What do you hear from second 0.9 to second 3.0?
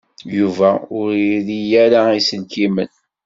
ur iri ara iselkimen.